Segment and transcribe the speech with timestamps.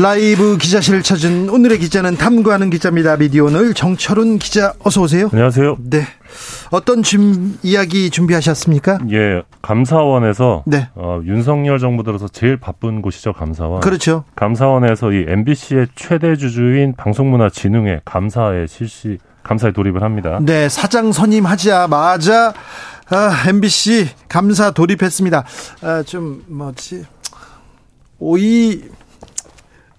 [0.00, 3.18] 라이브 기자실을 찾은 오늘의 기자는 탐구하는 기자입니다.
[3.18, 5.28] 미디어 오늘 정철훈 기자 어서 오세요.
[5.30, 5.76] 안녕하세요.
[5.80, 6.06] 네.
[6.70, 9.00] 어떤 준, 이야기 준비하셨습니까?
[9.10, 10.88] 예, 감사원에서 네.
[10.94, 13.80] 어, 윤석열 정부 들어서 제일 바쁜 곳이죠, 감사원.
[13.80, 14.24] 그렇죠.
[14.34, 20.38] 감사원에서 이 MBC의 최대 주주인 방송문화진흥회 감사에 실시 감사에 돌입을 합니다.
[20.40, 22.54] 네, 사장 선임하자마자
[23.10, 25.44] 아, MBC 감사 돌입했습니다.
[25.82, 27.04] 아, 좀 뭐지?
[28.18, 28.84] 오이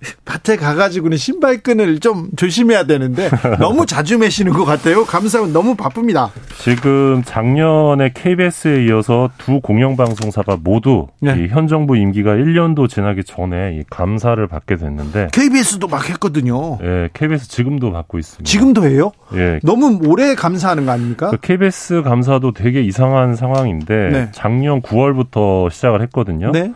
[0.26, 5.06] 밭에 가가지고는 신발끈을 좀 조심해야 되는데 너무 자주 매시는 것 같아요.
[5.06, 6.32] 감사원 너무 바쁩니다.
[6.60, 11.36] 지금 작년에 KBS에 이어서 두 공영방송사가 모두 네.
[11.40, 16.78] 이현 정부 임기가 1년도 지나기 전에 이 감사를 받게 됐는데 KBS도 막 했거든요.
[16.84, 18.50] 예, KBS 지금도 받고 있습니다.
[18.50, 19.12] 지금도 해요?
[19.36, 21.30] 예, 너무 오래 감사하는 거 아닙니까?
[21.30, 24.30] 그 KBS 감사도 되게 이상한 상황인데 네.
[24.32, 26.52] 작년 9월부터 시작을 했거든요.
[26.52, 26.74] 네.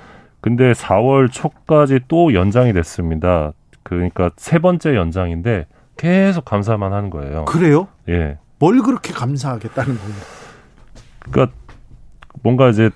[0.48, 3.52] 근데 4월 초까지 또 연장이 됐습니다.
[3.84, 5.66] 그러니까 세 번째 연장인데
[5.98, 7.44] 계속 감사만 하는 거예요.
[7.44, 7.90] 그래요?
[8.08, 8.38] 예.
[8.58, 10.14] 뭘 그렇게 감사하겠다는 거예요?
[11.20, 11.58] 그러니까
[12.44, 12.90] 뭔가 이제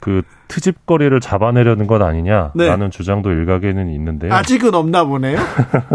[0.00, 2.90] 그 트집거리를 잡아내려는 것 아니냐라는 네.
[2.90, 4.34] 주장도 일각에는 있는데요.
[4.34, 5.38] 아직은 없나 보네요.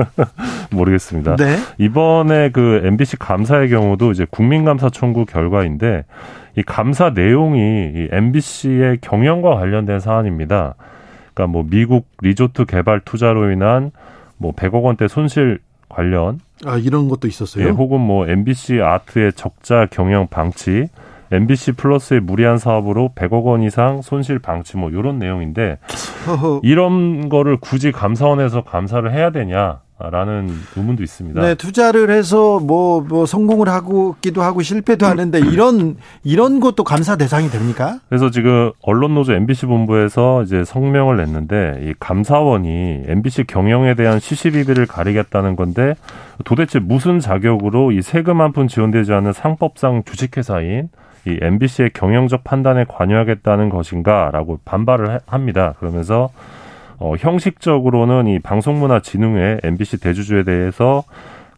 [0.72, 1.36] 모르겠습니다.
[1.36, 1.58] 네.
[1.78, 6.06] 이번에 그 MBC 감사의 경우도 이제 국민감사 청구 결과인데
[6.60, 7.60] 이 감사 내용이
[7.96, 10.76] 이 MBC의 경영과 관련된 사안입니다.
[11.34, 13.92] 그러니까 뭐 미국 리조트 개발 투자로 인한
[14.38, 17.66] 뭐 100억 원대 손실 관련 아, 이런 것도 있었어요.
[17.66, 20.90] 예, 혹은 뭐 MBC 아트의 적자 경영 방치,
[21.32, 25.78] MBC 플러스의 무리한 사업으로 100억 원 이상 손실 방치 뭐 이런 내용인데.
[26.64, 31.42] 이런 거를 굳이 감사원에서 감사를 해야 되냐 라는 의문도 있습니다.
[31.42, 37.50] 네, 투자를 해서 뭐, 뭐, 성공을 하고기도 하고 실패도 하는데 이런, 이런 것도 감사 대상이
[37.50, 38.00] 됩니까?
[38.08, 44.86] 그래서 지금 언론 노조 MBC 본부에서 이제 성명을 냈는데 이 감사원이 MBC 경영에 대한 시시비비를
[44.86, 45.96] 가리겠다는 건데
[46.46, 50.90] 도대체 무슨 자격으로 이 세금 한 푼 지원되지 않는 상법상 주식회사인
[51.28, 55.74] 이 MBC의 경영적 판단에 관여하겠다는 것인가라고 반발을 해- 합니다.
[55.80, 56.30] 그러면서
[57.00, 61.04] 어, 형식적으로는 이 방송문화진흥회 MBC 대주주에 대해서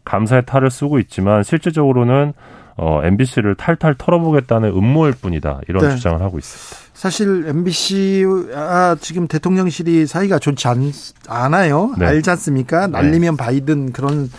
[0.04, 2.32] 감사의 탈을 쓰고 있지만 실질적으로는
[2.76, 5.96] 어, MBC를 탈탈 털어보겠다는 음모일 뿐이다 이런 네.
[5.96, 6.92] 주장을 하고 있습니다.
[6.94, 10.92] 사실 MBC 아, 지금 대통령실이 사이가 좋지 않,
[11.28, 11.94] 않아요.
[11.98, 12.06] 네.
[12.06, 12.86] 알지 않습니까?
[12.86, 14.30] 날리면 바이든 그런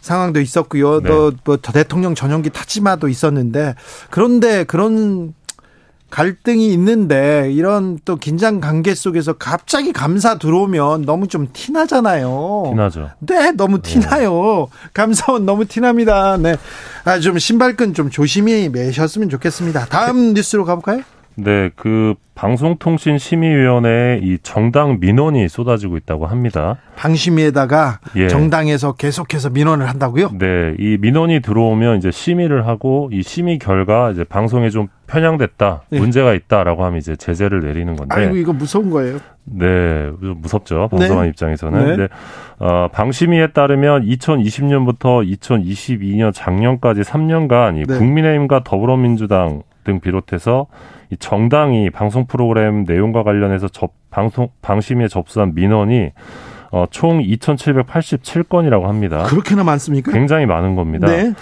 [0.00, 1.00] 상황도 있었고요.
[1.00, 1.08] 네.
[1.08, 3.74] 또뭐 대통령 전용기 타지마도 있었는데
[4.10, 5.34] 그런데 그런
[6.10, 12.64] 갈등이 있는데 이런 또 긴장 관계 속에서 갑자기 감사 들어오면 너무 좀 티나잖아요.
[12.70, 13.10] 티나죠.
[13.20, 14.68] 네, 너무 티나요.
[14.94, 16.36] 감사원 너무 티납니다.
[16.36, 16.56] 네.
[17.04, 19.86] 아, 좀 신발끈 좀 조심히 매셨으면 좋겠습니다.
[19.86, 21.02] 다음 뉴스로 가볼까요?
[21.36, 26.76] 네, 그 방송통신심의위원회에 이 정당 민원이 쏟아지고 있다고 합니다.
[26.96, 28.28] 방심위에다가 예.
[28.28, 30.30] 정당에서 계속해서 민원을 한다고요?
[30.38, 35.98] 네, 이 민원이 들어오면 이제 심의를 하고 이 심의 결과 이제 방송에 좀 편향됐다, 예.
[35.98, 38.14] 문제가 있다라고 하면 이제 제재를 내리는 건데.
[38.14, 39.18] 아이고 이거 무서운 거예요.
[39.44, 40.88] 네, 좀 무섭죠.
[40.90, 41.28] 방송한 네.
[41.30, 41.86] 입장에서는.
[41.86, 41.96] 네.
[41.96, 42.08] 네.
[42.58, 47.98] 어, 방심위에 따르면 2020년부터 2022년 작년까지 3년간 이 네.
[47.98, 50.66] 국민의힘과 더불어민주당 등 비롯해서
[51.10, 56.10] 이 정당이 방송 프로그램 내용과 관련해서 접, 방송, 방심위에 접수한 민원이
[56.72, 59.22] 어, 총 2,787건이라고 합니다.
[59.22, 60.10] 그렇게나 많습니까?
[60.12, 61.06] 굉장히 많은 겁니다.
[61.06, 61.32] 네.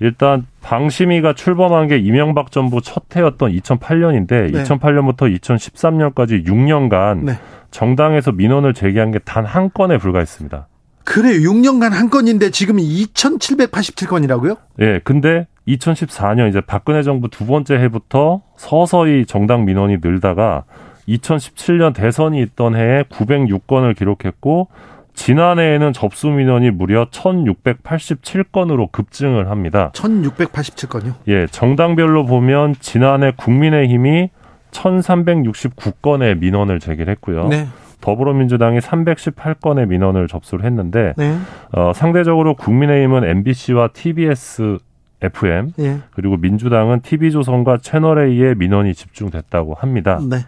[0.00, 4.62] 일단 방심위가 출범한 게 이명박 정부 첫 해였던 2008년인데 네.
[4.64, 7.38] 2008년부터 2013년까지 6년간 네.
[7.70, 10.66] 정당에서 민원을 제기한 게 단 한 건에 불과했습니다.
[11.04, 14.56] 그래 6년간 한 건인데 지금 2,787건이라고요?
[14.80, 20.64] 예, 근데 2014년 이제 박근혜 정부 두 번째 해부터 서서히 정당 민원이 늘다가
[21.08, 24.68] 2017년 대선이 있던 해에 906건을 기록했고
[25.14, 29.90] 지난해에는 접수 민원이 무려 1,687건으로 급증을 합니다.
[29.94, 31.14] 1,687건요?
[31.28, 34.30] 예, 정당별로 보면 지난해 국민의힘이
[34.72, 37.48] 1,369건의 민원을 제기했고요.
[37.48, 37.68] 네.
[38.00, 41.38] 더불어민주당이 318건의 민원을 접수를 했는데 네.
[41.72, 44.78] 어, 상대적으로 국민의힘은 MBC와 TBS
[45.24, 45.98] FM 예.
[46.12, 50.20] 그리고 민주당은 TV조선과 채널A의 민원이 집중됐다고 합니다.
[50.22, 50.44] 네.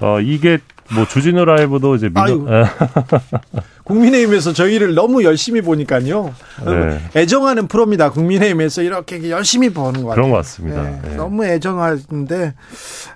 [0.00, 0.58] 어, 이게
[0.94, 2.46] 뭐 주진우 라이브도 이제 민원
[3.84, 6.34] 국민의힘에서 저희를 너무 열심히 보니까요.
[6.64, 6.98] 네.
[7.16, 8.10] 애정하는 프로입니다.
[8.10, 10.14] 국민의힘에서 이렇게 열심히 보는 거 같아요.
[10.14, 10.82] 그런 것 같습니다.
[10.82, 11.00] 네.
[11.02, 11.16] 네.
[11.16, 12.54] 너무 애정하는데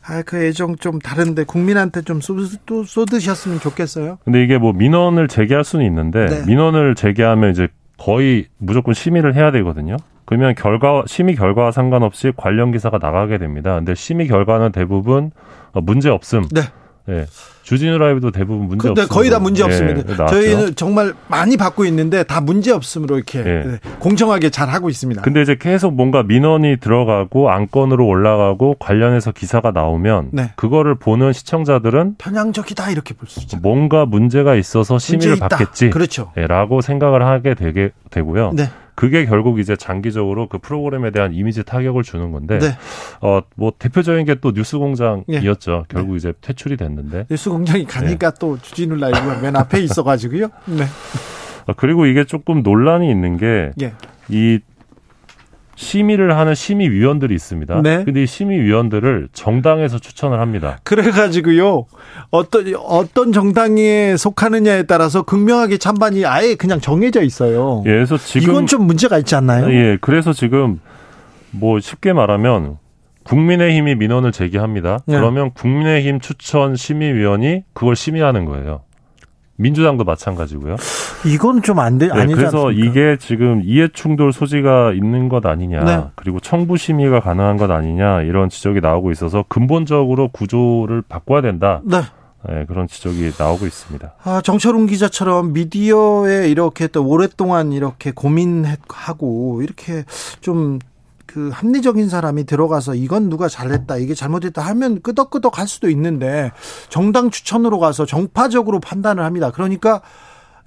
[0.07, 2.37] 아, 그 애정 좀 다른데 국민한테 좀 쏟,
[2.87, 4.19] 쏟으셨으면 좋겠어요.
[4.25, 6.47] 근데 이게 뭐 민원을 제기할 수는 있는데 네.
[6.47, 7.69] 민원을 제기하면 이제
[7.99, 9.97] 거의 무조건 심의를 해야 되거든요.
[10.25, 13.75] 그러면 결과 심의 결과와 상관없이 관련 기사가 나가게 됩니다.
[13.77, 15.31] 근데 심의 결과는 대부분
[15.75, 16.45] 문제 없음.
[16.53, 16.63] 네.
[17.05, 17.27] 네.
[17.65, 19.13] 주진우 라이브도 대부분 문제 없습니다.
[19.13, 20.03] 거의 다 문제 없습니다.
[20.03, 23.79] 네, 저희는 정말 많이 받고 있는데 다 문제 없음으로 이렇게 네.
[23.99, 25.23] 공정하게 잘 하고 있습니다.
[25.23, 30.53] 근데 이제 계속 뭔가 민원이 들어가고 안건으로 올라가고 관련해서 기사가 나오면 네.
[30.57, 33.59] 그거를 보는 시청자들은 편향적이다 이렇게 볼 수 있죠.
[33.63, 35.91] 뭔가 문제가 있어서 심의를 받겠지.
[35.91, 36.31] 그렇죠.
[36.37, 38.53] 라고 생각을 하게 되게 되고요.
[38.55, 38.69] 네.
[38.95, 42.77] 그게 결국 이제 장기적으로 그 프로그램에 대한 이미지 타격을 주는 건데 네.
[43.21, 45.71] 어뭐 대표적인 게 또 뉴스공장이었죠.
[45.73, 45.83] 네.
[45.89, 46.17] 결국 네.
[46.17, 48.37] 이제 퇴출이 됐는데 뉴스공장이 가니까 네.
[48.41, 50.49] 또 주진우 라이브가 맨 앞에 있어가지고요.
[50.67, 50.85] 네.
[51.67, 53.95] 어, 그리고 이게 조금 논란이 있는 게이 예.
[55.75, 57.81] 심의를 하는 심의위원들이 있습니다.
[57.83, 58.05] 네.
[58.05, 60.79] 근데 이 심의위원들을 정당에서 추천을 합니다.
[60.85, 61.87] 그래가지고요,
[62.31, 67.83] 어떤, 어떤 정당에 속하느냐에 따라서 극명하게 찬반이 아예 그냥 정해져 있어요.
[67.87, 68.51] 예, 그래서 지금.
[68.51, 69.73] 이건 좀 문제가 있지 않나요?
[69.73, 70.81] 예, 그래서 지금
[71.51, 72.79] 뭐 쉽게 말하면
[73.25, 75.01] 국민의힘이 민원을 제기합니다.
[75.07, 75.17] 네.
[75.17, 78.83] 그러면 국민의힘 추천 심의위원이 그걸 심의하는 거예요.
[79.63, 80.77] 민주당도 마찬가지고요.
[81.25, 82.91] 이건 좀 안 돼, 네, 아니지 그래서 않습니까?
[82.91, 86.05] 이게 지금 이해 충돌 소지가 있는 것 아니냐, 네.
[86.17, 91.81] 그리고 청부 심의가 가능한 것 아니냐 이런 지적이 나오고 있어서 근본적으로 구조를 바꿔야 된다.
[91.85, 92.03] 네.
[92.49, 94.15] 네, 그런 지적이 나오고 있습니다.
[94.25, 100.05] 아, 정철웅 기자처럼 미디어에 이렇게 또 오랫동안 이렇게 고민하고 이렇게
[100.41, 100.81] 좀
[101.33, 106.53] 그 합리적인 사람이 들어가서 이건 누가 잘했다, 이게 잘못했다 하면 끄덕끄덕 할 수도 있는데
[106.91, 109.51] 정당 추천으로 가서 정파적으로 판단을 합니다.
[109.51, 110.03] 그러니까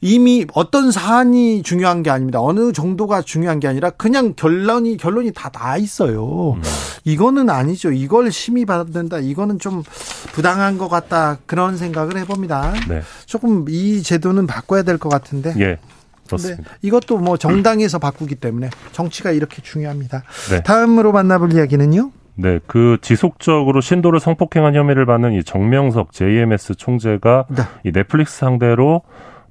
[0.01, 2.41] 이미 어떤 사안이 중요한 게 아닙니다.
[2.41, 6.53] 어느 정도가 중요한 게 아니라 그냥 결론이 결론이 다 나 있어요.
[6.53, 6.61] 음.
[7.05, 7.91] 이거는 아니죠.
[7.91, 9.19] 이걸 심의 받는다.
[9.19, 9.83] 이거는 좀
[10.33, 11.37] 부당한 것 같다.
[11.45, 12.73] 그런 생각을 해봅니다.
[12.89, 13.01] 네.
[13.25, 15.53] 조금 이 제도는 바꿔야 될 것 같은데.
[15.59, 15.77] 예.
[16.27, 16.63] 그렇습니다.
[16.63, 20.23] 네, 이것도 뭐 정당에서 바꾸기 때문에 정치가 이렇게 중요합니다.
[20.49, 20.63] 네.
[20.63, 22.11] 다음으로 만나볼 이야기는요.
[22.35, 27.63] 네, 그 지속적으로 신도를 성폭행한 혐의를 받는 이 정명석 JMS 총재가 네.
[27.85, 29.03] 이 넷플릭스 상대로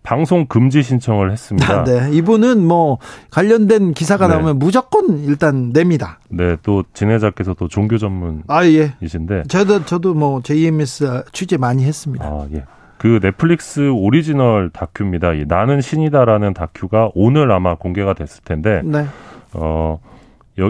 [0.02, 1.80] 방송 금지 신청을 했습니다.
[1.80, 2.98] 아, 네, 이분은 뭐
[3.30, 4.34] 관련된 기사가 네.
[4.34, 6.18] 나오면 무조건 일단 냅니다.
[6.28, 8.44] 네, 또 진행자께서 또 종교 전문이신데.
[8.48, 9.42] 아 예.
[9.48, 12.26] 저도 저도 뭐 JMS 취재 많이 했습니다.
[12.26, 12.64] 아 예.
[13.04, 15.34] 그 넷플릭스 오리지널 다큐입니다.
[15.34, 19.04] 이 나는 신이다라는 다큐가 오늘 아마 공개가 됐을 텐데, 네.
[19.52, 20.00] 어,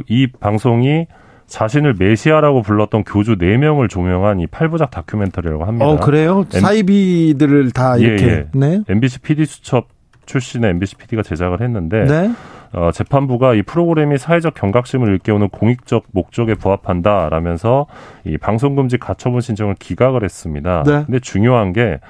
[0.09, 1.07] 이 방송이
[1.47, 5.87] 자신을 메시아라고 불렀던 교주 4명을 조명한 이 8부작 다큐멘터리라고 합니다.
[5.87, 6.45] 어, 그래요?
[6.53, 6.61] M...
[6.61, 8.27] 사이비들을 다 이렇게.
[8.27, 8.47] 예, 예.
[8.53, 8.83] 네.
[8.89, 9.87] MBC PD 수첩
[10.27, 12.33] 출신의 MBC PD가 제작을 했는데, 네.
[12.75, 17.87] 어, 재판부가 이 프로그램이 사회적 경각심을 일깨우는 공익적 목적에 부합한다라면서
[18.25, 20.83] 이 방송금지 가처분 신청을 기각을 했습니다.
[20.85, 21.05] 네.
[21.07, 22.01] 근데 중요한 게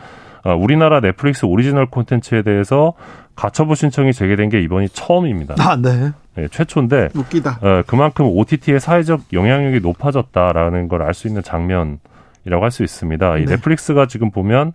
[0.44, 2.94] 어, 우리나라 넷플릭스 오리지널 콘텐츠에 대해서
[3.36, 5.54] 가처분 신청이 제기된 게 이번이 처음입니다.
[5.58, 6.12] 아, 네.
[6.36, 7.58] 네 최초인데 웃기다.
[7.62, 11.98] 어, 그만큼 OTT의 사회적 영향력이 높아졌다라는 걸 알 수 있는 장면
[12.46, 13.38] 이라고 할 수 있습니다.
[13.38, 13.54] 이 네.
[13.56, 14.72] 넷플릭스가 지금 보면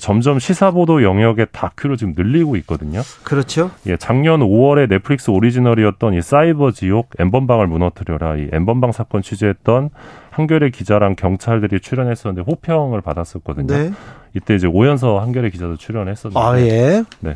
[0.00, 3.00] 점점 시사 보도 영역의 다큐를 지금 늘리고 있거든요.
[3.24, 3.70] 그렇죠.
[3.86, 9.90] 예, 작년 5월에 넷플릭스 오리지널이었던 이 사이버 지옥 엠번방을 무너뜨려라 이 엠번방 사건 취재했던
[10.30, 13.66] 한겨레 기자랑 경찰들이 출연했었는데 호평을 받았었거든요.
[13.66, 13.90] 네.
[14.34, 16.38] 이때 이제 오연서 한겨레 기자도 출연했었는데.
[16.38, 17.02] 아 예.
[17.20, 17.34] 네.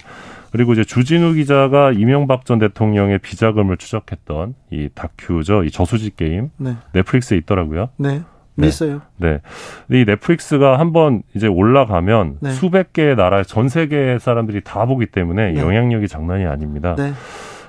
[0.52, 5.64] 그리고 이제 주진우 기자가 이명박 전 대통령의 비자금을 추적했던 이 다큐죠.
[5.64, 6.50] 이 저수지 게임.
[6.58, 6.76] 네.
[6.92, 7.88] 넷플릭스에 있더라고요.
[7.96, 8.20] 네.
[8.54, 8.68] 네.
[8.68, 9.00] 있어요.
[9.16, 9.40] 네.
[9.90, 12.50] 이 넷플릭스가 한번 이제 올라가면 네.
[12.52, 15.60] 수백 개의 나라, 전 세계 사람들이 다 보기 때문에 네.
[15.60, 16.94] 영향력이 장난이 아닙니다.
[16.98, 17.12] 네.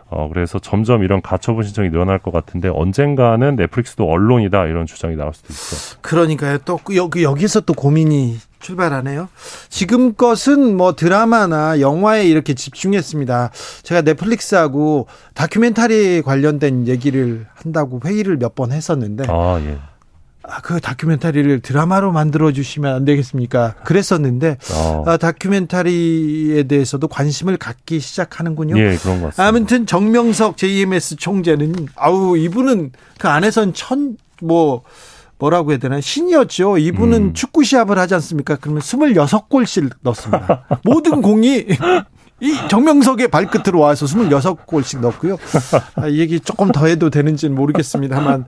[0.10, 5.34] 어, 그래서 점점 이런 가처분 신청이 늘어날 것 같은데 언젠가는 넷플릭스도 언론이다 이런 주장이 나올
[5.34, 5.98] 수도 있어요.
[6.02, 6.60] 그러니까요.
[6.66, 9.28] 또 여기, 여기서 또 고민이 출발하네요.
[9.70, 13.50] 지금 것은 뭐 드라마나 영화에 이렇게 집중했습니다.
[13.82, 19.24] 제가 넷플릭스하고 다큐멘터리 관련된 얘기를 한다고 회의를 몇 번 했었는데.
[19.30, 19.78] 아, 예.
[20.44, 23.76] 아, 그 다큐멘터리를 드라마로 만들어 주시면 안 되겠습니까?
[23.84, 25.04] 그랬었는데 어.
[25.08, 28.78] 아, 다큐멘터리에 대해서도 관심을 갖기 시작하는군요.
[28.78, 29.46] 예, 그런 것 같습니다.
[29.48, 34.84] 아무튼 정명석 JMS 총재는 아우 이분은 그 안에선 천 뭐
[35.40, 36.78] 뭐라고 해야 되나 신이었죠.
[36.78, 37.34] 이분은 음.
[37.34, 38.56] 축구 시합을 하지 않습니까?
[38.58, 40.66] 그러면 26골씩 넣습니다.
[40.86, 41.66] 모든 공이
[42.44, 45.38] 이 정명석의 발끝으로 와서 26골씩 넣고요.
[45.96, 48.46] 아, 이 얘기 조금 더 해도 되는지는 모르겠습니다만,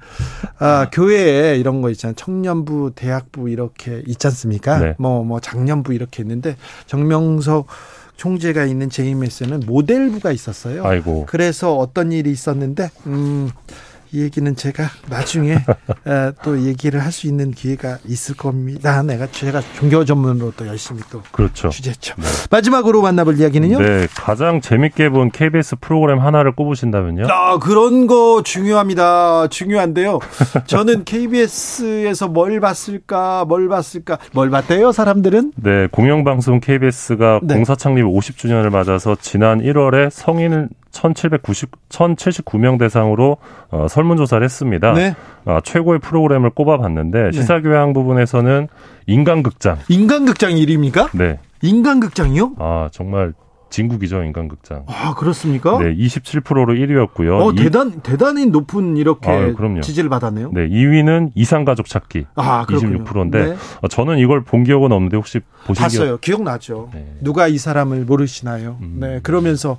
[0.59, 2.13] 아, 교회에 이런 거 있잖아요.
[2.15, 4.79] 청년부, 대학부 이렇게 있지 않습니까?
[4.79, 4.95] 네.
[4.97, 7.67] 뭐, 뭐, 장년부 이렇게 있는데, 정명석
[8.17, 10.85] 총재가 있는 JMS는 모델부가 있었어요.
[10.85, 11.25] 아이고.
[11.29, 13.49] 그래서 어떤 일이 있었는데, 음,
[14.11, 15.53] 이 얘기는 제가 나중에
[16.07, 19.01] 에, 또 얘기를 할 수 있는 기회가 있을 겁니다.
[19.01, 21.69] 내가 제가 종교 전문으로 또 열심히 또 그렇죠.
[21.69, 22.13] 취재했죠.
[22.51, 23.79] 마지막으로 만나볼 이야기는요.
[23.79, 27.27] 네, 가장 재밌게 본 KBS 프로그램 하나를 꼽으신다면요?
[27.29, 29.47] 아, 그런 거 중요합니다.
[29.47, 30.19] 중요한데요.
[30.67, 35.53] 저는 KBS에서 뭘 봤을까, 뭘 봤을까, 뭘 봤대요, 사람들은?
[35.55, 37.55] 네, 공영방송 KBS가 네.
[37.55, 43.37] 공사 창립 50주년을 맞아서 지난 1월에 성인 1,790, 1,079명 대상으로
[43.69, 44.93] 어, 설문조사를 했습니다.
[44.93, 45.15] 네.
[45.45, 48.67] 아, 최고의 프로그램을 꼽아봤는데 시사교양 부분에서는
[49.07, 49.77] 인간극장.
[49.89, 51.09] 인간극장 1위입니까?
[51.17, 52.53] 네, 인간극장이요?
[52.59, 53.33] 아 정말
[53.69, 54.85] 진국이죠 인간극장.
[54.87, 55.77] 아, 그렇습니까?
[55.79, 57.41] 네, 27%로 1위였고요.
[57.41, 59.81] 어, 대단, 대단히 높은 이렇게 그럼요.
[59.81, 60.51] 지지를 받았네요.
[60.53, 62.27] 네, 2위는 이상가족 찾기.
[62.35, 63.03] 아, 그렇군요.
[63.03, 63.55] 26%인데 네.
[63.81, 65.99] 어, 저는 이걸 본 기억은 없는데 혹시 보신 기억?
[65.99, 66.17] 봤어요.
[66.17, 66.89] 기억 나죠.
[66.93, 67.15] 네.
[67.21, 68.77] 누가 이 사람을 모르시나요?
[68.81, 68.97] 음.
[69.01, 69.77] 네, 그러면서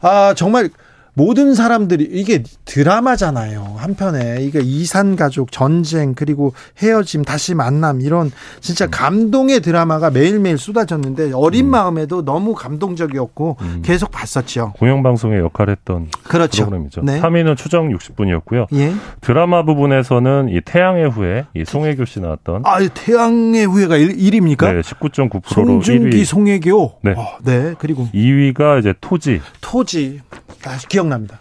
[0.00, 0.70] 아 정말
[1.20, 3.74] 모든 사람들이 이게 드라마잖아요.
[3.76, 8.90] 한편에 이게 이산 가족 전쟁 그리고 헤어짐 다시 만남 이런 진짜 음.
[8.90, 13.82] 감동의 드라마가 매일매일 쏟아졌는데 어린 마음에도 너무 감동적이었고 음.
[13.84, 14.72] 계속 봤었죠.
[14.78, 16.64] 공영방송의 역할을 했던 그렇죠.
[16.64, 17.02] 프로그램이죠.
[17.02, 17.20] 네.
[17.20, 18.68] 3위는 추정 60분이었고요.
[18.72, 18.94] 예.
[19.20, 24.80] 드라마 부분에서는 이 태양의 후예 이 송혜교 씨 나왔던 아, 태양의 후예가 1, 위입니까 네,
[24.80, 26.24] 19.9%로 송중기, 1위.
[26.24, 26.92] 송혜교.
[27.02, 27.12] 네.
[27.14, 27.74] 어, 네.
[27.78, 29.42] 그리고 2위가 이제 토지.
[29.60, 30.20] 토지
[30.66, 31.40] 아, 기억 납니다.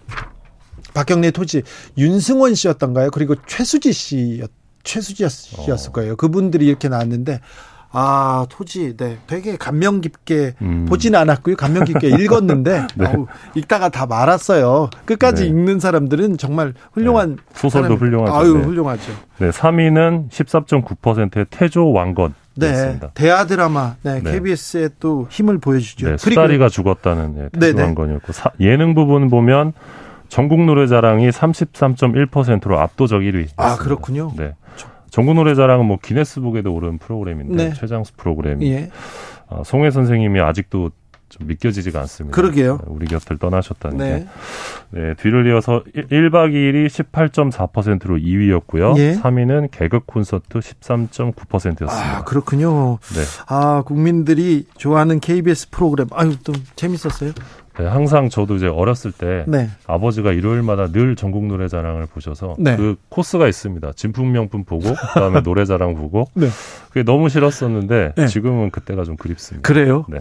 [0.93, 1.61] 박경래 토지
[1.97, 3.11] 윤승원 씨였던가요?
[3.11, 4.49] 그리고 최수지 씨였
[4.83, 5.93] 최수지 씨였을 어.
[5.93, 6.15] 거예요.
[6.15, 7.39] 그분들이 이렇게 나왔는데
[7.91, 10.85] 아 토지 네 되게 감명 깊게 음.
[10.87, 11.55] 보지는 않았고요.
[11.55, 14.89] 감명 깊게 읽었는데 아우, 읽다가 다 말았어요.
[15.05, 15.49] 끝까지 네.
[15.49, 18.35] 읽는 사람들은 정말 훌륭한 소설도 사람이- 훌륭하죠.
[18.35, 18.63] 아유 네.
[18.63, 19.11] 훌륭하죠.
[19.39, 22.33] 네, 3위는 14.9%의 태조 왕건.
[22.59, 23.11] 네 였습니다.
[23.13, 24.31] 대하 드라마 네, 네.
[24.31, 26.09] KBS에 또 힘을 보여주죠.
[26.11, 27.81] 네, 수다리가 죽었다는 네, 태조 네네.
[27.83, 29.73] 왕건이었고 사- 예능 부분 보면
[30.27, 33.47] 전국 노래자랑이 33.1%로 압도적 1위.
[33.57, 34.31] 아 그렇군요.
[34.37, 34.53] 네.
[35.09, 37.73] 전국 노래자랑은 뭐 기네스북에도 오른 프로그램인데 네.
[37.73, 38.91] 최장수 프로그램이 예
[39.49, 40.91] 아, 송혜 선생님이 아직도
[41.29, 42.35] 좀 믿겨지지가 않습니다.
[42.35, 42.77] 그러게요.
[42.77, 44.25] 네, 우리 곁을 떠나셨다는 게.
[44.91, 45.01] 네.
[45.01, 48.97] 네, 뒤를 이어서 1 박 2일이 18.4%로 2위였고요.
[48.97, 49.13] 예.
[49.13, 52.17] 3위는 개그 콘서트 13.9%였습니다.
[52.17, 52.97] 아 그렇군요.
[53.13, 53.21] 네.
[53.47, 56.07] 아, 국민들이 좋아하는 KBS 프로그램.
[56.11, 57.33] 아유, 또 재밌었어요?
[57.79, 59.69] 네, 항상 저도 이제 어렸을 때 네.
[59.87, 62.75] 아버지가 일요일마다 늘 전국 노래자랑을 보셔서 네.
[62.75, 63.93] 그 코스가 있습니다.
[63.95, 66.49] 진품명품 보고 그다음에 노래자랑 보고 네.
[66.89, 68.27] 그게 너무 싫었었는데 네.
[68.27, 69.65] 지금은 그때가 좀 그립습니다.
[69.65, 70.05] 그래요?
[70.09, 70.19] 네.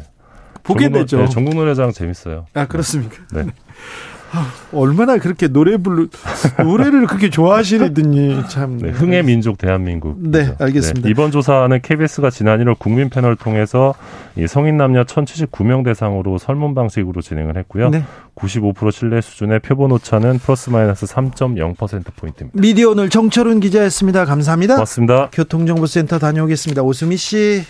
[0.63, 1.19] 보게 되죠.
[1.19, 2.47] 네, 전국 노래자랑 재밌어요.
[2.55, 3.17] 아, 그렇습니까?
[3.33, 3.47] 네.
[4.73, 6.09] 얼마나 그렇게 노래 부르,
[6.63, 8.79] 노래를 그렇게 좋아하시더니 참.
[8.79, 10.17] 네, 흥의 민족 대한민국.
[10.19, 11.09] 네, 알겠습니다.
[11.09, 13.95] 이번 조사는 KBS가 지난 1월 국민 패널 통해서
[14.37, 17.91] 이 성인 남녀 1,079명 대상으로 설문 방식으로 진행을 했고요.
[17.91, 18.05] 네.
[18.35, 22.61] 95% 신뢰 수준의 표본 오차는 플러스 마이너스 3.0% 포인트입니다.
[22.61, 24.25] 미디어 오늘 정철훈 기자였습니다.
[24.25, 24.75] 감사합니다.
[24.75, 25.31] 고맙습니다.
[25.33, 26.83] 교통정보센터 다녀오겠습니다.
[26.83, 27.65] 오수미 씨.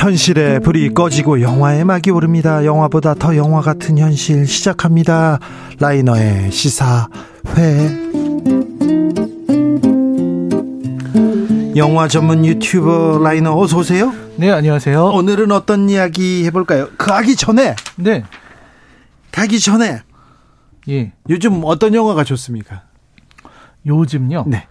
[0.00, 2.64] 현실의 불이 꺼지고 영화의 막이 오릅니다.
[2.64, 5.38] 영화보다 더 영화 같은 현실 시작합니다.
[5.78, 7.06] 라이너의 시사회.
[11.76, 14.14] 영화 전문 유튜버 라이너 어서 오세요.
[14.36, 15.04] 네, 안녕하세요.
[15.04, 16.88] 오늘은 어떤 이야기 해볼까요?
[16.96, 18.24] 그 하기 전에 네.
[19.32, 20.00] 가기 전에
[20.88, 21.12] 예.
[21.28, 22.84] 요즘 어떤 영화가 좋습니까?
[23.86, 24.44] 요즘요.
[24.46, 24.66] 네.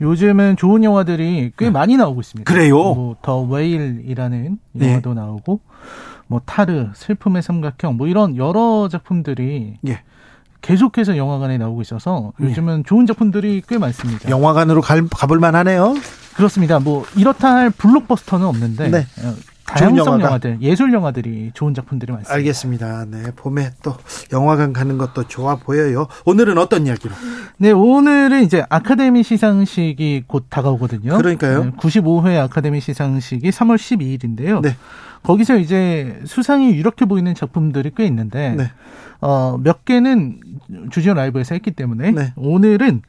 [0.00, 2.52] 요즘은 좋은 영화들이 꽤 많이 나오고 있습니다.
[2.52, 2.76] 그래요?
[2.76, 4.88] 뭐, 더 웨일이라는 네.
[4.88, 5.60] 영화도 나오고,
[6.26, 10.00] 뭐, 타르, 슬픔의 삼각형, 뭐, 이런 여러 작품들이 예.
[10.62, 14.30] 계속해서 영화관에 나오고 있어서 요즘은 좋은 작품들이 꽤 많습니다.
[14.30, 15.94] 영화관으로 갈, 가볼 만하네요.
[16.34, 16.80] 그렇습니다.
[16.80, 19.06] 뭐, 이렇다 할 블록버스터는 없는데, 네.
[19.74, 20.24] 어, 다양성 영화가.
[20.24, 22.34] 영화들, 예술 영화들이 좋은 작품들이 많습니다.
[22.34, 23.04] 알겠습니다.
[23.10, 23.96] 네, 봄에 또
[24.32, 26.06] 영화관 가는 것도 좋아 보여요.
[26.24, 27.14] 오늘은 어떤 이야기로?
[27.58, 31.16] 네, 오늘은 이제 아카데미 시상식이 곧 다가오거든요.
[31.16, 31.72] 그러니까요.
[31.72, 34.60] 95회 아카데미 시상식이 3월 12일인데요.
[34.62, 34.76] 네.
[35.22, 38.70] 거기서 이제 수상이 유력해 보이는 작품들이 꽤 있는데 네.
[39.20, 40.38] 어, 몇 개는
[40.90, 42.32] 주지연 라이브에서 했기 때문에 네.
[42.36, 43.02] 오늘은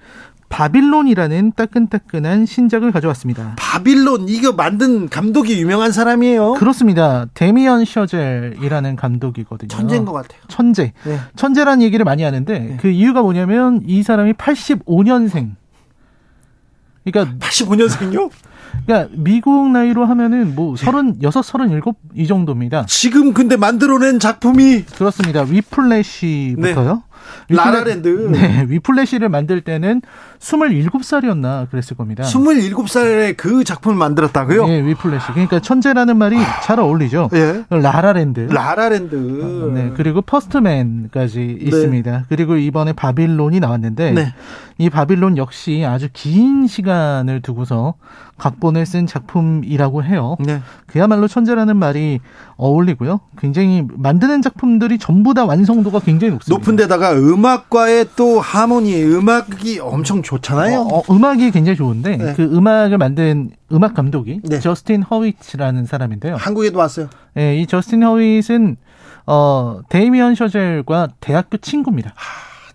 [0.55, 3.55] 바빌론이라는 따끈따끈한 신작을 가져왔습니다.
[3.57, 6.53] 바빌론 이거 만든 감독이 유명한 사람이에요.
[6.53, 7.25] 그렇습니다.
[7.33, 9.67] 데미언 셔젤이라는 감독이거든요.
[9.67, 10.39] 천재인 것 같아요.
[10.47, 10.93] 천재.
[11.03, 11.19] 네.
[11.35, 12.77] 천재라는 얘기를 많이 하는데 네.
[12.79, 15.55] 그 이유가 뭐냐면 이 사람이 85년생.
[17.03, 18.29] 그러니까 85년생요?
[18.85, 21.81] 그러니까 미국 나이로 하면은 뭐 36, 37
[22.15, 22.85] 이 정도입니다.
[22.87, 25.41] 지금 근데 만들어낸 작품이 그렇습니다.
[25.41, 27.03] 위플래시부터요.
[27.49, 28.07] 라라랜드.
[28.31, 30.01] 네, 위플래시를 만들 때는
[30.39, 32.23] 27살이었나 그랬을 겁니다.
[32.23, 34.67] 27살에 그 작품을 만들었다고요?
[34.67, 35.27] 네, 위플래시.
[35.31, 37.29] 그러니까 천재라는 말이 잘 어울리죠.
[37.33, 37.63] 예.
[37.69, 38.41] 라라랜드.
[38.51, 39.15] 라라랜드.
[39.73, 42.25] 네, 그리고 퍼스트맨까지 있습니다.
[42.29, 44.33] 그리고 이번에 바빌론이 나왔는데 네.
[44.77, 47.95] 이 바빌론 역시 아주 긴 시간을 두고서
[48.37, 50.35] 각본을 쓴 작품이라고 해요.
[50.39, 50.61] 네.
[50.87, 52.19] 그야말로 천재라는 말이
[52.57, 53.21] 어울리고요.
[53.37, 56.57] 굉장히 만드는 작품들이 전부 다 완성도가 굉장히 높습니다.
[56.57, 60.81] 높은 데다가 음악과의 또 하모니, 음악이 엄청 좋잖아요.
[60.81, 62.33] 어, 어, 음악이 굉장히 좋은데 네.
[62.33, 64.59] 그 음악을 만든 음악 감독이 네.
[64.59, 66.35] 저스틴 허위츠라는 사람인데요.
[66.35, 67.09] 한국에도 왔어요.
[67.37, 68.77] 예, 이 저스틴 허윗은
[69.27, 72.13] 어 데이미언 셔젤과 대학교 친구입니다.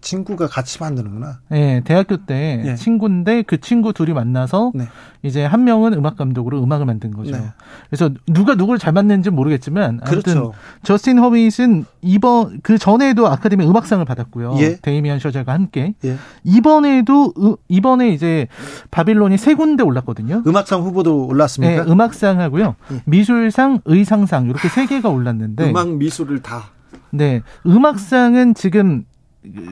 [0.00, 1.40] 친구가 같이 만드는구나.
[1.52, 2.74] 예, 대학교 때 예.
[2.74, 4.88] 친구인데 그 친구 둘이 만나서 네.
[5.22, 7.32] 이제 한 명은 음악 감독으로 음악을 만든 거죠.
[7.32, 7.42] 네.
[7.88, 10.52] 그래서 누가 누구를 잘 만드는지 모르겠지만 아무튼 그렇죠.
[10.82, 14.56] 저스틴 허윗은 이번 그 전에도 아카데미 음악상을 받았고요.
[14.60, 14.76] 예.
[14.76, 16.16] 데이미언 셔젤과 함께 예.
[16.44, 18.46] 이번에도 으- 이번에 이제
[18.90, 20.42] 바빌론이 세 군데 올랐거든요.
[20.46, 21.84] 음악상 후보도 올랐습니까?
[21.84, 23.02] 네, 음악상하고요, 예.
[23.04, 26.70] 미술상, 의상상 이렇게 세 개가 올랐는데, 음악 미술을 다.
[27.10, 29.04] 네, 음악상은 지금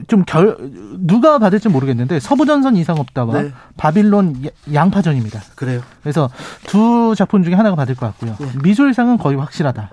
[0.07, 0.57] 좀 결
[0.99, 3.51] 누가 받을지 모르겠는데 서부전선 이상 없다와 네.
[3.77, 5.41] 바빌론 야- 양파전입니다.
[5.55, 5.81] 그래요.
[6.01, 6.29] 그래서
[6.65, 8.35] 두 작품 중에 하나가 받을 것 같고요.
[8.41, 8.47] 예.
[8.63, 9.91] 미술상은 거의 확실하다.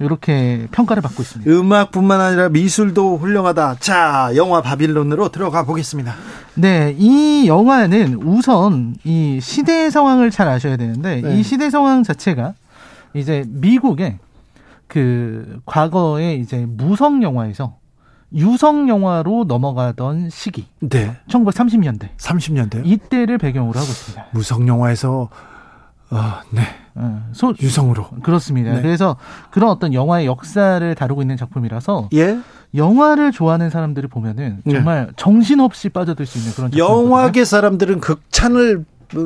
[0.00, 1.50] 이렇게 평가를 받고 있습니다.
[1.50, 3.76] 음악뿐만 아니라 미술도 훌륭하다.
[3.80, 6.14] 자, 영화 바빌론으로 들어가 보겠습니다.
[6.54, 11.38] 네, 이 영화는 우선 이 시대 상황을 잘 아셔야 되는데 네.
[11.38, 12.52] 이 시대 상황 자체가
[13.14, 14.18] 이제 미국의
[14.86, 17.76] 그 과거에 이제 무성 영화에서
[18.34, 21.16] 유성 영화로 넘어가던 시기 네.
[21.28, 22.82] 1930년대 30년대요.
[22.84, 24.26] 이때를 배경으로 하고 있습니다.
[24.32, 25.28] 무성 영화에서
[26.10, 26.18] 어,
[26.50, 26.62] 네.
[26.94, 28.08] 어, 소, 유성으로.
[28.22, 28.72] 그렇습니다.
[28.72, 28.82] 네.
[28.82, 29.16] 그래서
[29.50, 32.38] 그런 어떤 영화의 역사를 다루고 있는 작품이라서 예.
[32.74, 34.74] 영화를 좋아하는 사람들이 보면은 네.
[34.74, 37.10] 정말 정신없이 빠져들 수 있는 그런 작품이거든요.
[37.10, 38.84] 영화계 사람들은 극찬을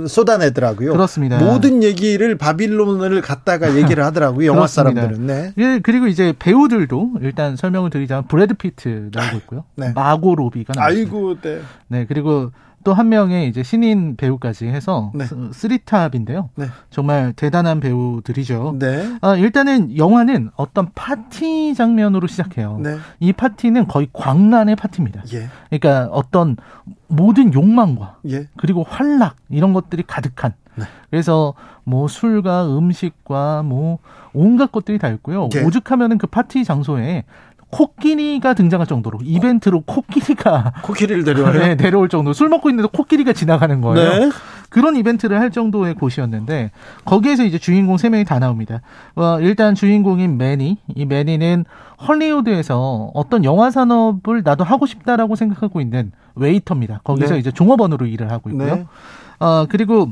[0.09, 0.93] 쏟아내더라고요.
[0.93, 1.39] 그렇습니다.
[1.39, 4.47] 모든 얘기를 바빌론을 갖다가 얘기를 하더라고요.
[4.47, 4.67] 영화.
[4.67, 5.27] 사람들은.
[5.27, 5.53] 네.
[5.59, 9.65] 예, 그리고 이제 배우들도 일단 설명을 드리자면 브래드 피트 나오고 있고요.
[9.77, 9.93] 네.
[9.95, 10.87] 마고 로비가 나오고.
[10.87, 11.61] 아이고, 네.
[11.89, 12.51] 네, 그리고
[12.83, 15.25] 또 한 명의 이제 신인 배우까지 해서 네.
[15.27, 16.49] 스- three top인데요.
[16.57, 16.67] 네.
[16.91, 18.77] 정말 대단한 배우들이죠.
[18.79, 19.17] 네.
[19.21, 22.79] 아, 일단은 영화는 어떤 파티 장면으로 시작해요.
[22.83, 22.97] 네.
[23.21, 25.23] 이 파티는 거의 광란의 파티입니다.
[25.35, 25.49] 예.
[25.69, 26.57] 그러니까 어떤
[27.07, 28.47] 모든 욕망과 예.
[28.57, 30.55] 그리고 활락 이런 것들이 가득한.
[30.77, 30.85] 네.
[31.11, 33.99] 그래서 뭐 술과 음식과 뭐
[34.33, 35.49] 온갖 것들이 다 있고요.
[35.55, 35.63] 예.
[35.65, 37.25] 오죽하면은 그 파티 장소에
[37.71, 41.59] 코끼리가 등장할 정도로 이벤트로 코끼리가 코끼리를 데려와요.
[41.59, 42.33] 네, 내려올 정도.
[42.33, 44.11] 술 먹고 있는데 코끼리가 지나가는 거예요.
[44.27, 44.31] 네.
[44.69, 46.71] 그런 이벤트를 할 정도의 곳이었는데
[47.05, 48.81] 거기에서 이제 주인공 세 명이 다 나옵니다.
[49.17, 51.65] 어, 일단 주인공인 매니, 이 매니는
[52.07, 57.01] 헐리우드에서 어떤 영화 산업을 나도 하고 싶다라고 생각하고 있는 웨이터입니다.
[57.05, 57.41] 거기서 네.
[57.41, 58.75] 이제 종업원으로 일을 하고 있고요.
[58.75, 58.87] 네.
[59.41, 60.11] 어, 그리고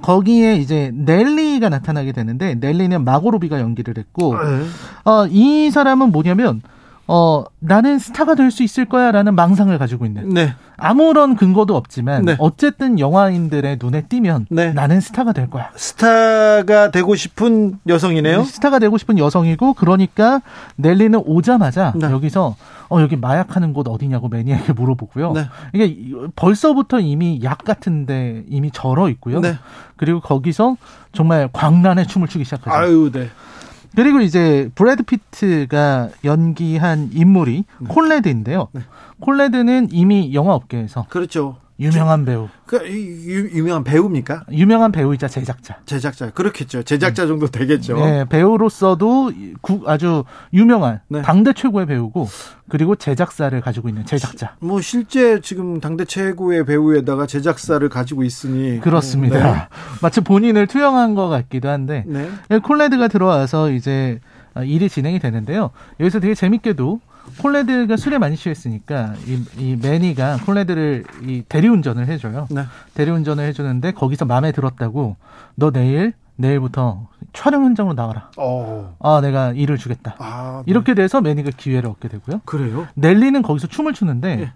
[0.00, 4.64] 거기에 이제 넬리가 나타나게 되는데 넬리는 마고로비가 연기를 했고 네.
[5.04, 6.62] 어, 이 사람은 뭐냐면
[7.06, 10.54] 어, 나는 스타가 될 수 있을 거야 라는 망상을 가지고 있는 네.
[10.76, 12.36] 아무런 근거도 없지만 네.
[12.38, 14.72] 어쨌든 영화인들의 눈에 띄면 네.
[14.72, 15.70] 나는 스타가 될 거야.
[15.76, 18.44] 스타가 되고 싶은 여성이네요.
[18.44, 20.40] 스타가 되고 싶은 여성이고 그러니까
[20.76, 22.10] 넬리는 오자마자 네.
[22.10, 22.56] 여기서
[22.90, 25.32] 어 여기 마약하는 곳 어디냐고 매니아에게 물어보고요.
[25.32, 25.46] 네.
[25.72, 29.40] 이게 이- 벌써부터 이미 약 같은데 이미 절어 있고요.
[29.40, 29.54] 네.
[29.96, 30.76] 그리고 거기서
[31.12, 32.70] 정말 광란의 춤을 추기 시작하죠.
[32.76, 33.28] 아유, 네.
[33.94, 38.68] 그리고 이제 브래드 피트가 연기한 인물이 콜레드인데요.
[38.72, 38.82] 네.
[39.20, 41.56] 콜레드는 이미 영화 업계에서 그렇죠.
[41.80, 42.48] 유명한 배우.
[42.66, 44.44] 그 유, 유명한 배우입니까?
[44.52, 45.78] 유명한 배우이자 제작자.
[45.86, 46.84] 제작자 그렇겠죠.
[46.84, 47.96] 제작자 정도 되겠죠.
[47.96, 51.22] 네, 배우로서도 구, 아주 유명한 네.
[51.22, 52.28] 당대 최고의 배우고
[52.68, 54.54] 그리고 제작사를 가지고 있는 제작자.
[54.60, 59.68] 뭐 실제 지금 당대 최고의 배우에다가 제작사를 가지고 있으니 그렇습니다.
[60.00, 62.30] 마치 본인을 투영한 것 같기도 한데 네.
[62.48, 64.20] 네, 콜레드가 들어와서 이제
[64.64, 65.70] 일이 진행이 되는데요.
[65.98, 67.00] 여기서 되게 재밌게도
[67.40, 72.46] 콜레드가 술에 많이 취했으니까 이, 이 매니가 콜레드를 이 대리운전을 해줘요.
[72.50, 72.64] 네.
[72.94, 75.16] 대리운전을 해주는데 거기서 마음에 들었다고
[75.54, 78.30] 너 내일 내일부터 촬영 현장으로 나와라.
[78.36, 78.96] 어.
[79.00, 80.16] 아 내가 일을 주겠다.
[80.18, 80.70] 아, 네.
[80.70, 82.40] 이렇게 돼서 매니가 기회를 얻게 되고요.
[82.44, 82.86] 그래요?
[82.94, 84.52] 넬리는 거기서 춤을 추는데 네.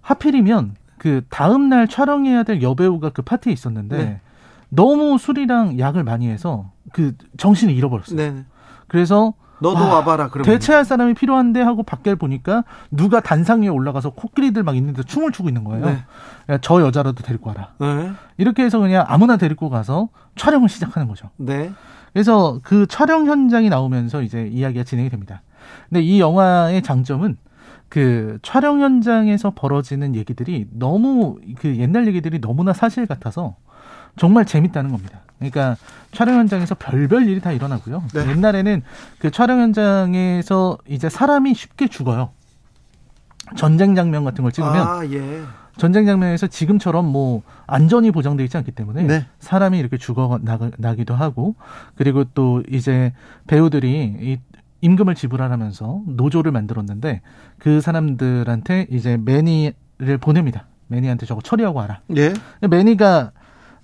[0.00, 4.20] 하필이면 그 다음 날 촬영해야 될 여배우가 그 파티에 있었는데 네.
[4.68, 8.16] 너무 술이랑 약을 많이 해서 그 정신을 잃어버렸어요.
[8.16, 8.44] 네.
[8.86, 10.44] 그래서 너도 와, 와봐라 그러면.
[10.52, 15.48] 대체할 사람이 필요한데 하고 밖에 보니까 누가 단상 위에 올라가서 코끼리들 막 있는데 춤을 추고
[15.48, 15.86] 있는 거예요.
[15.86, 16.04] 네.
[16.50, 17.70] 야, 저 여자라도 데리고 와라.
[17.78, 18.12] 네.
[18.36, 21.30] 이렇게 해서 그냥 아무나 데리고 가서 촬영을 시작하는 거죠.
[21.36, 21.72] 네.
[22.12, 25.42] 그래서 그 촬영 현장이 나오면서 이제 이야기가 진행이 됩니다.
[25.88, 27.38] 근데 이 영화의 장점은
[27.88, 33.56] 그 촬영 현장에서 벌어지는 얘기들이 너무 그 옛날 얘기들이 너무나 사실 같아서
[34.16, 35.21] 정말 재밌다는 겁니다.
[35.50, 35.76] 그러니까
[36.12, 38.04] 촬영 현장에서 별별 일이 다 일어나고요.
[38.14, 38.30] 네.
[38.30, 38.82] 옛날에는
[39.18, 42.30] 그 촬영 현장에서 이제 사람이 쉽게 죽어요.
[43.56, 45.42] 전쟁 장면 같은 걸 찍으면 아 예.
[45.76, 49.26] 전쟁 장면에서 지금처럼 뭐 안전이 보장되어 있지 않기 때문에 네.
[49.40, 51.54] 사람이 이렇게 죽어 나, 나기도 하고
[51.96, 53.12] 그리고 또 이제
[53.46, 54.38] 배우들이 이
[54.80, 57.22] 임금을 지불하면서 노조를 만들었는데
[57.58, 60.66] 그 사람들한테 이제 매니를 보냅니다.
[60.88, 62.00] 매니한테 저거 처리하고 와라.
[62.16, 62.34] 예.
[62.60, 63.32] 매니가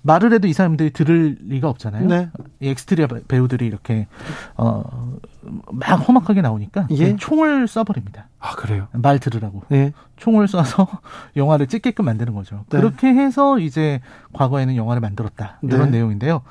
[0.01, 2.07] 말을 해도 이 사람들이 들을 리가 없잖아요.
[2.07, 2.29] 네.
[2.61, 4.07] 이 엑스트라 배우들이 이렇게
[4.55, 7.15] 어막 험악하게 나오니까 예.
[7.15, 8.23] 총을 쏴버립니다.
[8.39, 8.87] 아 그래요.
[8.93, 9.63] 말 들으라고.
[9.69, 9.93] 네.
[10.17, 10.87] 총을 쏴서
[11.35, 12.63] 영화를 찍게끔 만드는 거죠.
[12.69, 12.77] 네.
[12.77, 13.99] 그렇게 해서 이제
[14.33, 15.59] 과거에는 영화를 만들었다.
[15.63, 15.97] 이런 네.
[15.97, 16.41] 내용인데요.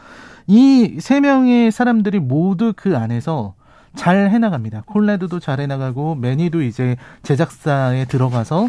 [0.47, 3.55] 이 세 명의 사람들이 모두 그 안에서
[3.95, 4.83] 잘 해나갑니다.
[4.87, 8.69] 콜레드도 잘 해나가고 매니도 이제 제작사에 들어가서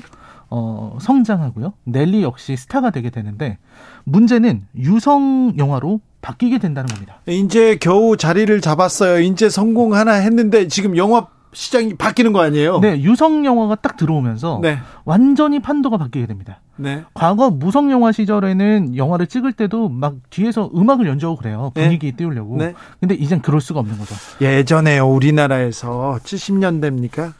[0.49, 1.73] 어, 성장하고요.
[1.83, 3.57] 넬리 역시 스타가 되게 되는데
[4.03, 7.19] 문제는 유성 영화로 바뀌게 된다는 겁니다.
[7.27, 9.19] 이제 겨우 자리를 잡았어요.
[9.19, 12.79] 이제 성공 하나 했는데 지금 영화 시장이 바뀌는 거 아니에요?
[12.79, 14.77] 네, 유성 영화가 딱 들어오면서 네.
[15.03, 16.61] 완전히 판도가 바뀌게 됩니다.
[16.75, 17.03] 네.
[17.13, 21.71] 과거 무성 영화 시절에는 영화를 찍을 때도 막 뒤에서 음악을 연주하고 그래요.
[21.73, 21.83] 네.
[21.85, 22.57] 분위기 띄우려고.
[22.57, 22.73] 네.
[22.99, 24.15] 근데 이젠 그럴 수가 없는 거죠.
[24.41, 27.33] 예전에 우리나라에서 70년대입니까?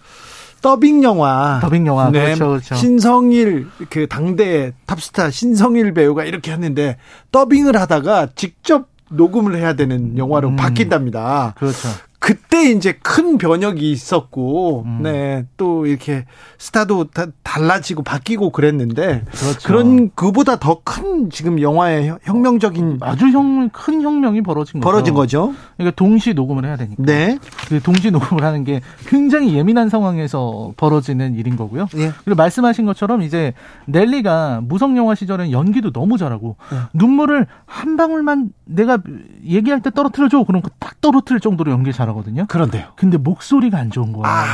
[0.62, 1.60] 더빙 영화.
[1.62, 2.10] 더빙 영화.
[2.12, 2.36] 네.
[2.36, 2.76] 그렇죠, 그렇죠.
[2.76, 6.98] 신성일 그 당대 탑스타 신성일 배우가 이렇게 했는데
[7.32, 10.56] 더빙을 하다가 직접 녹음을 해야 되는 영화로 음.
[10.56, 11.56] 바뀐답니다.
[11.58, 11.89] 그렇죠.
[12.19, 14.99] 그때 이제 큰 변혁이 있었고, 음.
[15.03, 16.25] 네, 또 이렇게
[16.58, 19.60] 스타도 다 달라지고 바뀌고 그랬는데, 그렇죠.
[19.67, 24.91] 그런 그보다 더 큰 지금 영화의 혁- 혁명적인 아주 혁명, 큰 혁명이 벌어진 거죠.
[24.91, 25.53] 벌어진 거죠.
[25.77, 27.01] 그러니까 동시 녹음을 해야 되니까.
[27.03, 27.38] 네,
[27.69, 31.88] 그 동시 녹음을 하는 게 굉장히 예민한 상황에서 벌어지는 일인 거고요.
[31.95, 33.53] 예, 그리고 말씀하신 것처럼 이제
[33.86, 36.77] 넬리가 무성 영화 시절엔 연기도 너무 잘하고 네.
[36.93, 38.97] 눈물을 한 방울만 내가
[39.45, 40.43] 얘기할 때 떨어뜨려 줘.
[40.43, 42.45] 그럼 딱 떨어뜨릴 정도로 연기 잘 하거든요.
[42.48, 42.88] 그런데요.
[42.95, 44.32] 근데 목소리가 안 좋은 거야.
[44.32, 44.45] 아,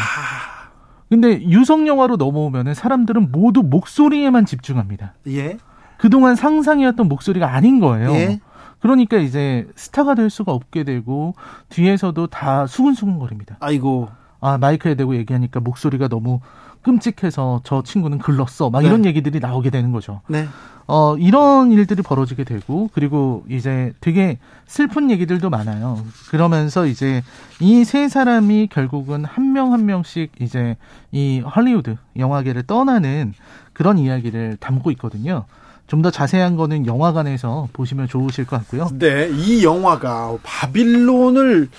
[1.10, 5.14] 근데 유성 영화로 넘어오면은 사람들은 모두 목소리에만 집중합니다.
[5.28, 5.58] 예,
[5.98, 8.12] 그동안 상상해왔던 목소리가 아닌 거예요.
[8.12, 8.40] 예.
[8.80, 11.34] 그러니까 이제 스타가 될 수가 없게 되고
[11.70, 13.58] 뒤에서도 다 수근수근거립니다.
[13.60, 14.10] 아이고,
[14.42, 16.40] 아 마이크에 대고 얘기하니까 목소리가 너무
[16.86, 18.70] 끔찍해서 저 친구는 글렀어.
[18.70, 18.88] 막 네.
[18.88, 20.22] 이런 얘기들이 나오게 되는 거죠.
[20.28, 20.48] 네,
[20.86, 26.06] 어 이런 일들이 벌어지게 되고 그리고 이제 되게 슬픈 얘기들도 많아요.
[26.30, 27.24] 그러면서 이제
[27.60, 30.78] 이 세 사람이 결국은 한 명한 명씩 이제
[31.12, 33.34] 이 헐리우드 영화계를 떠나는
[33.74, 35.46] 그런 이야기를 담고 있거든요.
[35.88, 38.90] 좀 더 자세한 거는 영화관에서 보시면 좋으실 것 같고요.
[38.94, 41.70] 네, 이 영화가 바빌론을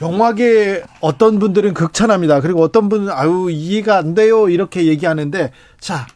[0.00, 2.40] 영화계 어떤 분들은 극찬합니다.
[2.40, 6.06] 그리고 어떤 분은 아유 이해가 안 돼요 이렇게 얘기하는데 자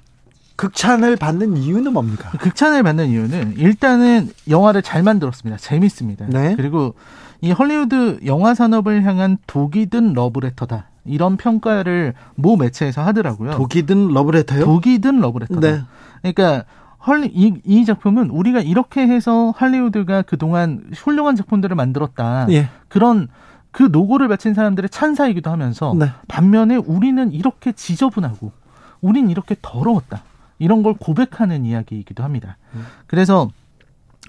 [0.57, 2.31] 극찬을 받는 이유는 뭡니까?
[2.39, 5.59] 극찬을 받는 이유는 일단은 영화를 잘 만들었습니다.
[5.59, 6.27] 재밌습니다.
[6.29, 6.55] 네.
[6.57, 6.95] 그리고
[7.41, 10.87] 이 헐리우드 영화 산업을 향한 독이 든 러브레터다.
[11.05, 13.57] 이런 평가를 모 매체에서 하더라고요.
[13.57, 14.65] 독이 든 러브레터요?
[14.65, 15.61] 독이 든 러브레터다.
[15.61, 15.83] 네.
[16.23, 16.65] 그러니까
[17.07, 22.47] 헐리 이, 이 작품은 우리가 이렇게 해서 할리우드가 그동안 훌륭한 작품들을 만들었다.
[22.51, 22.69] 예.
[22.89, 23.29] 그런
[23.71, 26.11] 그 노고를 바친 사람들의 찬사이기도 하면서 네.
[26.29, 28.53] 반면에 우리는 이렇게 지저분하고
[29.01, 30.23] 우린 이렇게 더러웠다.
[30.59, 32.57] 이런 걸 고백하는 이야기이기도 합니다.
[32.75, 32.87] 음.
[33.07, 33.51] 그래서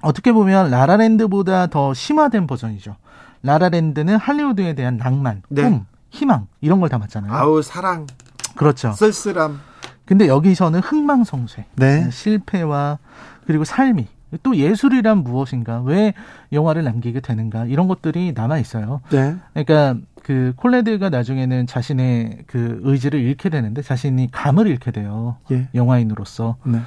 [0.01, 2.95] 어떻게 보면 라라랜드보다 더 심화된 버전이죠.
[3.43, 5.63] 라라랜드는 할리우드에 대한 낭만, 네.
[5.63, 7.31] 꿈, 희망 이런 걸 담았잖아요.
[7.31, 8.07] 아우 사랑,
[8.55, 8.91] 그렇죠.
[8.93, 9.61] 쓸쓸함.
[10.05, 12.09] 근데 여기서는 흥망성쇠, 네.
[12.11, 12.99] 실패와
[13.45, 14.07] 그리고 삶이
[14.43, 16.13] 또 예술이란 무엇인가, 왜
[16.51, 19.01] 영화를 남기게 되는가 이런 것들이 남아 있어요.
[19.09, 19.35] 네.
[19.53, 25.37] 그러니까 그 콜레드가 나중에는 자신의 그 의지를 잃게 되는데 자신이 감을 잃게 돼요.
[25.51, 25.69] 예.
[25.73, 26.57] 영화인으로서.
[26.65, 26.79] 네.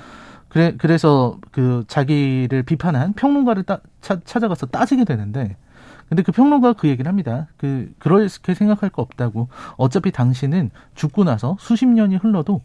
[0.48, 5.57] 그래 그래서 그 자기를 비판한 평론가를 따, 차, 찾아가서 따지게 되는데
[6.09, 7.48] 근데 그 평론가가 그 얘기를 합니다.
[7.59, 9.48] 그 그렇게 생각할 거 없다고.
[9.76, 12.62] 어차피 당신은 죽고 나서 수십 년이 흘러도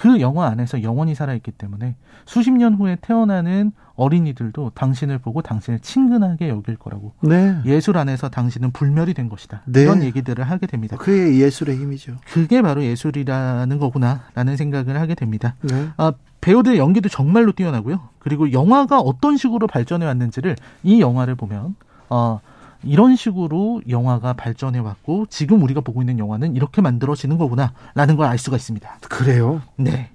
[0.00, 6.48] 그 영화 안에서 영원히 살아있기 때문에 수십 년 후에 태어나는 어린이들도 당신을 보고 당신을 친근하게
[6.48, 7.12] 여길 거라고.
[7.20, 7.54] 네.
[7.66, 9.60] 예술 안에서 당신은 불멸이 된 것이다.
[9.66, 9.82] 네.
[9.82, 10.96] 이런 얘기들을 하게 됩니다.
[10.96, 12.16] 그게 예술의 힘이죠.
[12.32, 15.54] 그게 바로 예술이라는 거구나라는 생각을 하게 됩니다.
[15.60, 15.88] 네.
[15.98, 18.00] 아, 배우들의 연기도 정말로 뛰어나고요.
[18.20, 21.74] 그리고 영화가 어떤 식으로 발전해 왔는지를 이 영화를 보면
[22.08, 22.40] 어,
[22.82, 28.38] 이런 식으로 영화가 발전해 왔고 지금 우리가 보고 있는 영화는 이렇게 만들어지는 거구나라는 걸 알
[28.38, 28.88] 수가 있습니다.
[29.08, 29.60] 그래요.
[29.76, 30.10] 네.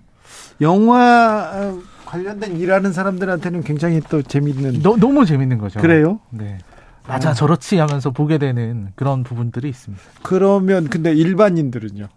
[0.62, 4.82] 영화 어, 관련된 일하는 사람들한테는 굉장히 또 재밌는.
[4.82, 5.80] 너, 너무 재밌는 거죠.
[5.80, 6.20] 그래요?
[6.30, 6.58] 네.
[7.08, 10.04] 맞아, 저렇지 하면서 보게 되는 그런 부분들이 있습니다.
[10.24, 12.08] 그러면 근데 일반인들은요.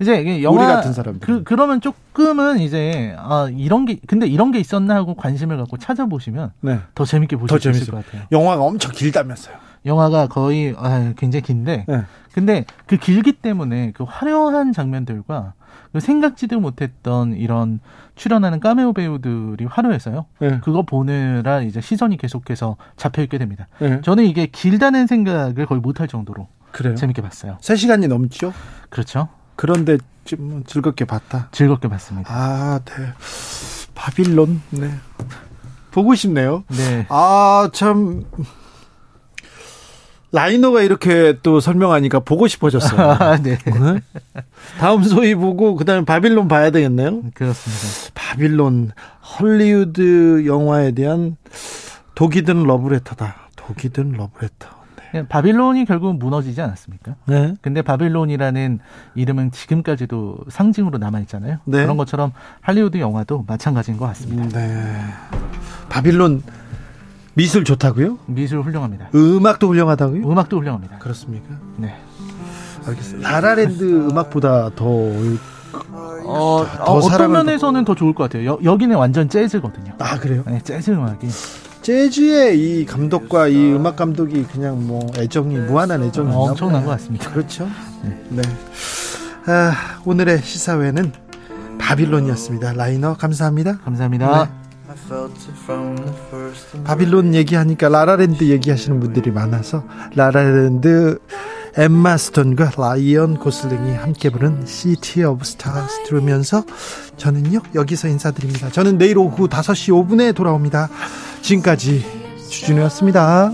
[0.00, 1.24] 이제 이게 영화 우리 같은 사람들.
[1.24, 6.50] 그 그러면 조금은 이제 아 이런 게 근데 이런 게 있었나 하고 관심을 갖고 찾아보시면
[6.62, 6.80] 네.
[6.96, 7.92] 더 재밌게 보실 더 수 있을.
[7.94, 8.22] 것 같아요.
[8.32, 9.67] 영화가 엄청 길다면서요.
[9.86, 12.04] 영화가 거의 아, 굉장히 긴데 네.
[12.32, 15.54] 근데 그 길기 때문에 그 화려한 장면들과
[15.92, 17.80] 그 생각지도 못했던 이런
[18.14, 20.26] 출연하는 까메오 배우들이 화려해서요.
[20.40, 20.60] 네.
[20.62, 23.66] 그거 보느라 이제 시선이 계속해서 잡혀 있게 됩니다.
[23.78, 24.00] 네.
[24.02, 26.94] 저는 이게 길다는 생각을 거의 못할 정도로 그래요.
[26.94, 27.56] 재밌게 봤어요.
[27.60, 28.52] 세 시간이 넘죠.
[28.90, 29.28] 그렇죠?
[29.56, 31.48] 그런데 좀 즐겁게 봤다.
[31.52, 32.32] 즐겁게 봤습니다.
[32.32, 32.92] 아, 네.
[33.94, 34.60] 바빌론.
[34.70, 34.90] 네.
[35.90, 36.64] 보고 싶네요.
[36.68, 37.06] 네.
[37.08, 38.24] 아, 참.
[40.30, 43.00] 라이너가 이렇게 또 설명하니까 보고 싶어졌어요.
[43.00, 43.56] 아, 네.
[43.56, 44.00] 네?
[44.78, 47.22] 다음 소위 보고 그다음에 바빌론 봐야 되겠네요.
[47.34, 48.12] 그렇습니다.
[48.14, 48.90] 바빌론
[49.40, 51.36] 헐리우드 영화에 대한
[52.14, 53.36] 독이 든 러브레터다.
[53.56, 54.78] 독이 든 러브레터.
[55.14, 55.26] 네.
[55.26, 57.14] 바빌론이 결국은 무너지지 않았습니까?
[57.26, 57.54] 네.
[57.62, 58.80] 근데 바빌론이라는
[59.14, 61.58] 이름은 지금까지도 상징으로 남아 있잖아요.
[61.64, 61.82] 네.
[61.82, 64.58] 그런 것처럼 할리우드 영화도 마찬가지인 것 같습니다.
[64.58, 65.00] 네.
[65.88, 66.42] 바빌론
[67.38, 68.18] 미술 좋다고요?
[68.26, 69.10] 미술 훌륭합니다.
[69.14, 70.28] 음악도 훌륭하다고요?
[70.28, 70.98] 음악도 훌륭합니다.
[70.98, 71.54] 그렇습니까?
[71.76, 71.94] 네.
[72.84, 73.30] 알겠습니다.
[73.30, 78.44] 라라랜드 음악보다 더 어, 더 어, 어떤 면에서는 더 좋을 것 같아요.
[78.44, 79.92] 여, 여기는 완전 재즈거든요.
[80.00, 80.42] 아, 그래요?
[80.48, 81.28] 네, 재즈 음악이.
[81.82, 86.84] 재즈의 이 감독과 이 음악 감독이 그냥 뭐 애정이 무한한 애정이 있나 엄청난.
[86.84, 87.30] 것 같습니다.
[87.30, 87.68] 그렇죠.
[88.30, 88.42] 네.
[89.46, 89.72] 아,
[90.04, 91.12] 오늘의 시사회는
[91.78, 92.72] 바빌론이었습니다.
[92.72, 93.78] 라이너 감사합니다.
[93.78, 94.44] 감사합니다.
[94.44, 94.67] 네.
[96.84, 101.18] 바빌론 얘기하니까 라라랜드 얘기하시는 분들이 많아서 라라랜드
[101.76, 106.64] 엠마 스톤과 라이언 고슬링이 함께 부른 City of Stars 들으면서
[107.16, 108.70] 저는요 여기서 인사드립니다.
[108.70, 110.88] 저는 내일 오후 5시 5분에 돌아옵니다.
[111.42, 112.04] 지금까지
[112.48, 113.52] 주진우였습니다.